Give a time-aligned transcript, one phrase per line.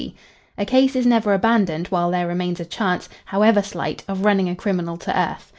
[0.01, 0.15] D.
[0.57, 4.55] A case is never abandoned while there remains a chance, however slight, of running a
[4.55, 5.49] criminal to earth.